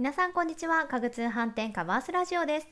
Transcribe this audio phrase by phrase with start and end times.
[0.00, 0.86] 皆さんこんにちは。
[0.86, 2.68] 家具通販店カバースラジオです。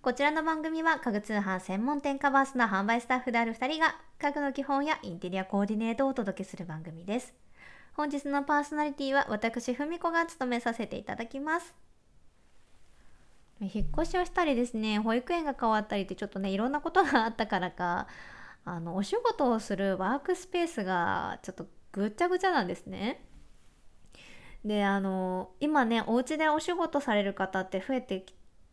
[0.00, 7.34] こちらの番組は家具通販専門店カバースの販売スタッフである2人が家具の基本やインテリアコーディネートをお届けする番組です。
[7.92, 11.74] 本日のパーソナリティは私ふみこが務めさせていただきます。
[13.60, 18.06] 引っ越しをしたりですね保育園が変わったりってちょっとねいろんなことがあったからか
[18.64, 23.26] あのお仕事をするワークスペースがちょっとぐちゃぐちゃなんですね。
[24.64, 28.24] であの今ねお家でお仕事される方って増えて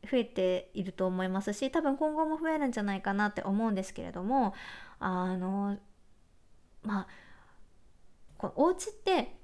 [0.09, 4.53] 増えていると思いますし多分今後も増えるんじゃないかなって思うんですけれども
[4.99, 5.77] あの
[6.83, 7.07] まあ
[8.37, 9.35] このお家って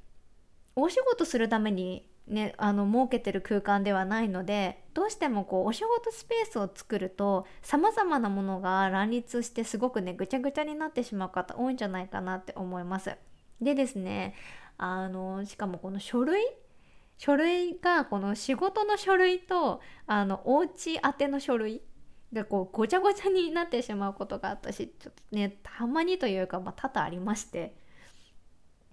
[0.76, 13.16] お仕事するためにねあの設けてる空間ではないのでどうしてもこうお仕事スペースを作るとさまざまなものが乱立してすごくねぐちゃぐちゃになってしまう方多いんじゃないかなって思います。
[13.62, 14.36] でですね
[14.78, 16.42] あのしかもこの書類？
[17.18, 21.82] 書類がこの仕事の書類とあのお家宛ての書類？
[22.34, 27.76] がこうごちゃごちゃになってしまうことがあったしちょっとねたまにというか、まあ、多々ありまして。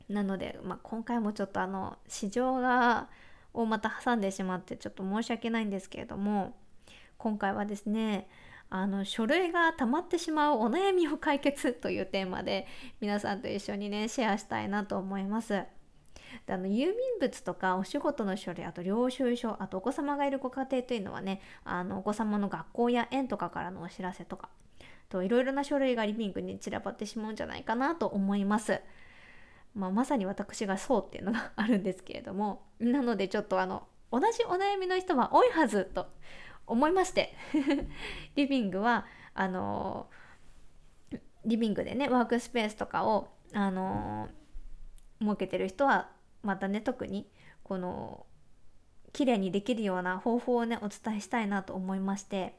[0.08, 3.08] なので、まあ、今回もちょっとあの市場が
[3.54, 6.54] をまた挟んでしまってちょっと申し訳ないんですけれども
[7.16, 8.28] 今回はですね
[8.68, 12.66] あの書類が溜まってしまうお悩みを解決というテーマで
[13.00, 15.62] 皆さんと一緒にねシェアしたいなと思います。
[16.46, 24.48] であの郵便物とかお仕事の書類あと領収書あとお子様がいるご家庭というのはねあのお子様の学校や園とかからのお知らせとか
[25.08, 28.80] といろいろな書類がリビングに散らばってしまうんじゃないかなと思います。
[29.74, 36.08] まあ、まさに私がそうっていうのがあるんですけれどもなのでちょっとあの同じお悩みの人は多いはずと
[36.66, 37.34] 思いまして
[38.36, 40.08] リビングはあの
[41.44, 44.28] リビングでねワークスペースとかをあの
[45.20, 46.10] 設けてる人は
[46.42, 47.26] またね特に
[47.62, 48.26] この
[49.12, 52.54] 綺麗にできるような方法をねお伝えしたいなと思いまして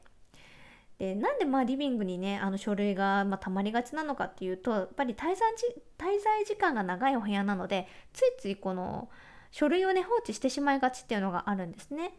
[0.98, 5.52] でなんでまあリビングにねあの書類がまあ溜まりがちなのかっていうとやっぱり滞在
[5.98, 9.08] 滞在時間が長いお部屋なのでついついこの
[9.50, 12.14] 書類をね放置してしまいがちっていうのがあるんですね。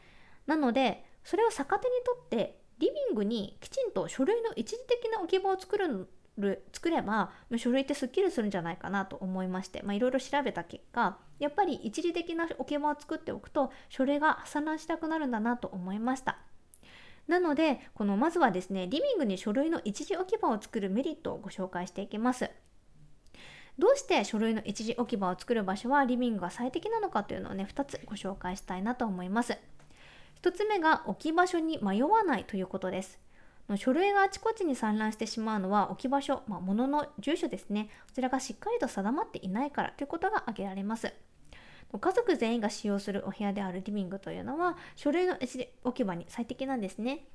[0.45, 6.07] なのでそれを逆手にとってリビングにきちんと書類の一時的な置き場を作る
[6.37, 16.37] る作れば書類ってすっきりするんじゃないかなと思いましていろいろ調べた結果やっぱり一時的な置き場を作っておくと書類が破産したくなるんだなと思いました。
[17.27, 22.49] なのでこのまずはですねリビングに書類の一時置き場を作るメリットをご紹介していきます。
[23.77, 29.57] どうして書類の一時置き場を作る場所はリビングが最適なのかというのをね2つご紹介したいなと思います。
[30.43, 33.24] 1つ目が置き場所に迷わないということです。
[33.77, 37.89] 書類があちこちに散乱してしまうのは置き場所、まあ、物の住所ですね。
[38.07, 41.11] こちらがしっかりと定まっていないからということが挙げられます。
[41.99, 45.37] 家族全員が使用するお部屋であるリビングというのは書類の
[45.83, 47.25] 置き場に最適なんですね。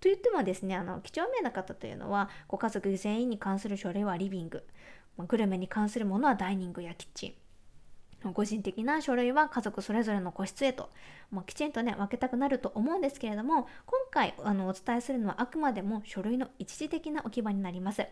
[0.00, 4.64] と言ってもですねあの几帳面な方というのはご家族全員に関する書類はリビング、
[5.16, 7.43] まあ、グルメに関するものはダイニングやキッチン。
[8.32, 10.90] 個人的な書類は家族それぞれの個室へと、
[11.30, 18.06] まあ、きちんとね分けたくなると思うんですけれども今回あのお伝えするのはあくまでも書類の一時的な置き場になります。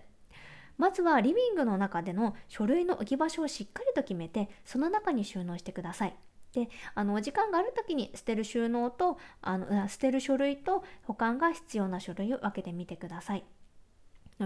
[0.78, 6.16] まずはリビングの中での書類の置き場所をしっかりと決めてその中に収納してください。
[6.52, 13.44] であのお時間がある時に捨てる収納とあの捨てる書類と保管が必要な書類を分けてみてください。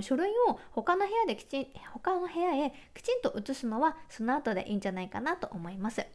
[0.01, 6.07] 書類を他の部屋できちん他の部屋へきちんと移すのはその後でいいんじゃないかなと思います。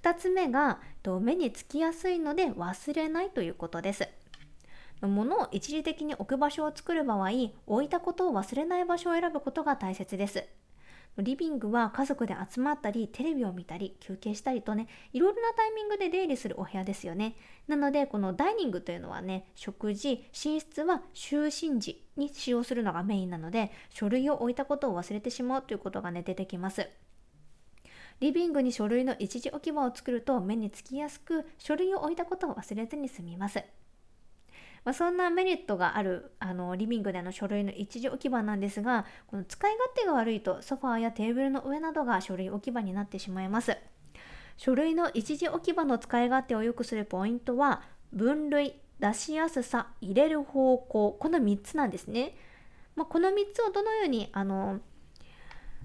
[0.00, 0.80] 2つ目が
[1.20, 4.08] 目につきやすいので忘れないということです。
[5.02, 7.30] 物を一時的に置く場所を作る場合
[7.66, 10.44] 置いたことを忘れない場所を選ぶことが大切です。
[11.18, 17.36] リビングは家族で集まったりテレビを見たり休憩したりとねいろいろなタイミングで出入りするお部屋ですよね。
[17.68, 26.88] なのでこのダイニングというのはね食事寝室は就寝時に使用するのがメインなので書類を置いたことを忘れてしまうということがね出てきます。
[28.20, 33.62] リビングに書類の一時置き場を作ると目につきやすく書類を置いたことを忘れずに済みます。
[34.84, 43.76] まあ、そんなメリットがあるあのリビングでの書類の一時置き場なんですがこの使い勝手が悪いとソファーやテーブルの上などが書類置き場になってしまいます
[44.56, 47.82] 書類の一時置き場の使い勝手を良くするポイントは
[48.12, 52.36] 分類出しやすさ入れる方向この3つなんですね、
[52.96, 54.80] まあ、この3つをどのようにあの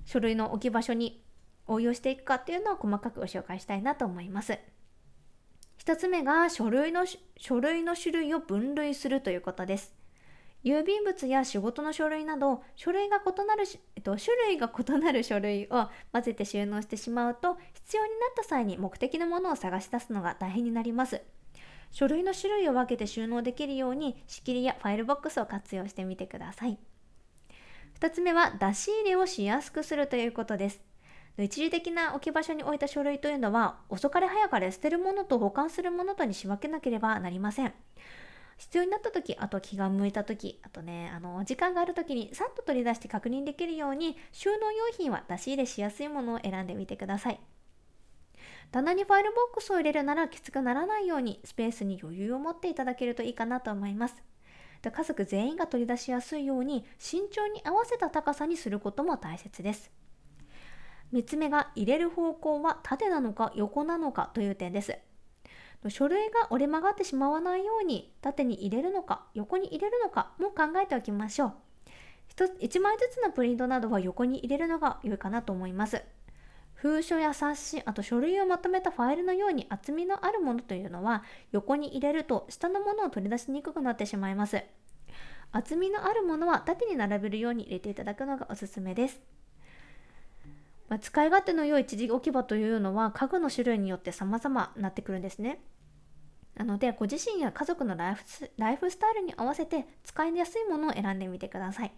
[0.06, 1.24] 書類の置き場所に
[1.68, 4.58] 応用していくかっていうのを細かくご紹介したいなと思います。
[5.88, 7.06] 1つ目が書類の
[7.38, 9.96] 書類の種類を分類するということです。
[10.62, 13.64] 郵便物や仕事の書類など書類が異なる、
[13.96, 21.22] えっと、種類が異なる書類を混ぜて収納してしまうと必要になった際に目的のものを探し出すのが大変になります。
[21.92, 26.78] 書類の種類を分けて収納できるように仕切りやファイルボックスを活用してみてください。
[28.02, 30.82] 2つ目は出し入れをしやすくするということです。
[31.38, 37.74] 一時的な置き場所に置いた書類というのは遅かれ早かれ捨てるものと保管するものとに仕分けなければなりません。
[38.58, 47.40] 必要になった時あと気が向いた時あとねあの時間がある時にさっと取り出して確認できるように収納用品は出し入れしやすいものを選んでみてください。
[48.72, 54.16] 棚にファイルボックスを入れるならきつくならないようにスペースに余裕を持っていただけるといいかなと思います。
[54.82, 59.92] 家族全員が取り出しやすいように慎重に合わせた高さにすることも大切です。
[61.14, 64.98] 3つ目が入れる方向は縦なのか横なのかという点です。
[65.90, 71.54] 書類が折れ曲がってしまわないように縦に入れるのか横に入れるのかも考えておきましょう。
[72.36, 76.04] 1, 1枚ずつのプリントなどは横に入れるのが良いかなと思います。
[76.74, 84.64] 封書や冊子あと書類をまとめたファイルのように厚みのあるものというのは横に入れると下のものを取り出しにくくなってしまいます。
[85.52, 89.22] 厚みのあるものは縦に並べるように入れていただくのがおすすめです。
[90.90, 95.62] まあ、使い勝手の良い一時置き場というのは家具の種類によって様々なってくるんですね。
[96.56, 98.24] なのでご自身や家族のライフ
[98.58, 101.92] ライフスタイルに合わせて使いやすいものを選んでみてください。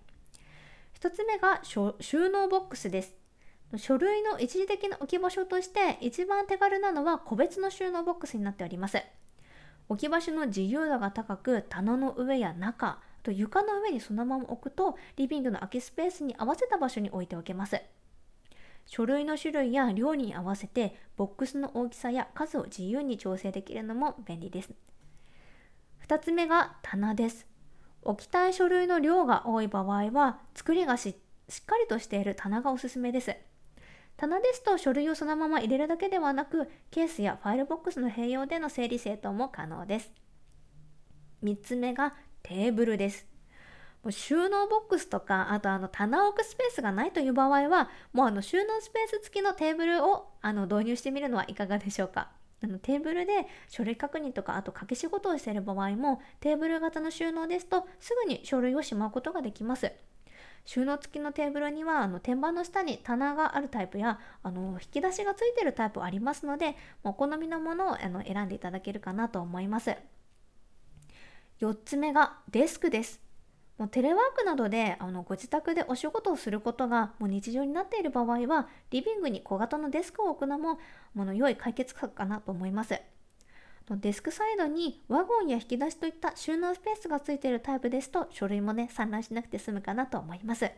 [0.99, 3.15] 1つ目が収納ボックスです。
[3.77, 8.97] 書類の一時的な置き場所として一番手軽なのは個別の収納ボックスになっております。
[9.87, 17.81] 置き場所の自由度が高く棚の上や中と床の上にそのまま置くとリビングの空きスペースに合わせた場所に置いておけます。
[18.89, 24.71] 書類の種類や量に合わせてボックスの大きさや数を自由に調整できるのも便利です。
[26.07, 27.45] 2つ目が棚です。
[28.01, 33.35] 置きたい書類の量が多い場合は作りがしっかりとしている棚がおすすめです。
[34.17, 40.11] 棚ですと書類をそのまま入れるだけではなくケースやファイルボックスの併用での整理整頓も可能です。
[41.43, 43.27] 3つ目がテーブルです。
[44.03, 52.29] もう収納ボックスとかあとあの棚置くスペースがないという場合はもうあの収納スペース付きのテーブルをあの導入してみるのはいかがでしょうか？
[52.61, 59.91] あのテーブルで書類確認とかあと掛け仕事をしている場合もテーブル型の収納ですとすぐに書類をしまうことができます。
[60.65, 69.95] 収納付きのテーブルにはあの天板の下に棚があるタイプやあの引き出しがついているタイプありますのでお好みのものをあの選んでいただけるかなと思います。
[71.61, 73.28] 4つ目がデスクです。
[73.79, 80.79] もうテレワークなどであのご自宅でお仕事をすることがもう日常になっている場合はリビングに小型のデスクを置くのも
[81.15, 83.01] もの良い解決策かなと思います。
[83.89, 90.69] デスクサイドにワゴンや引き出しといった収納スペースがついているタイプですと書類もね散乱しなくて済むかなと思います。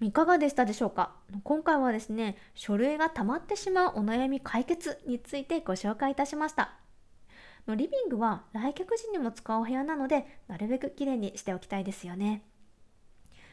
[0.00, 1.12] いかがでしたでしょうか？
[1.42, 6.87] 今回はですね書類が溜まってしまうお悩み解決についてご紹介いたしました。
[7.68, 12.42] のリビングは来客時にも使うお部屋なのでなるべくきれいにしておきたいですよね。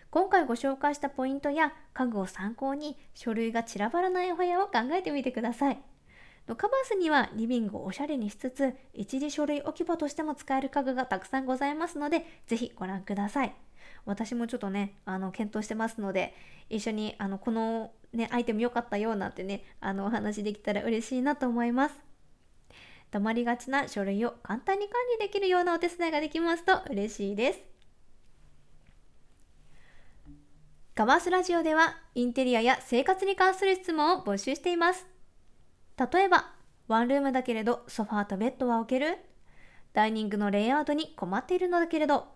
[0.09, 5.79] 今回ご紹介したポイントや家具を参考に書類が散らばらないお部屋を考えてみてください。
[6.47, 13.56] カバースにはリビングをおしゃれにしつつ一時書類置き場としても使える家具がたくさんございますのでぜひご覧ください。
[14.06, 16.33] 私もちょっとねあの検討してますので
[16.69, 22.05] 一緒にあのこの、ね、アイテム良かったよなんてねあのお話できたら嬉しいなと思います。
[23.15, 27.60] 溜まりがちな書類を簡単に管理できるようなお手伝いができますと嬉しいです。
[30.95, 35.07] カバースラジオではインテリアや生活に関する質問を募集しています。
[35.98, 36.51] 例えば、
[36.89, 39.17] ワンルームだけれどソファーとベッドは置ける
[39.93, 42.27] ダイニングのレイアウトに困っているのだけれど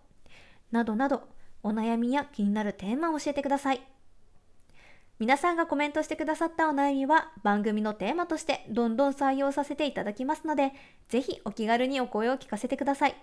[0.72, 1.28] などなど
[1.62, 3.89] お悩みや気になるテーマを教えてください。
[5.20, 10.72] 皆さんがコメントしてくださったお悩みは番組のテーマとしてどんどん採用させていただきますので、
[11.10, 13.14] ぜひお気軽にお声を聞かせてください。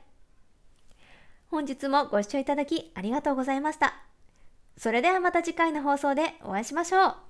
[1.50, 3.96] 本日もご視聴いただきありがとうございました。
[4.78, 7.27] それではまた次回の放送でお会いしましょう。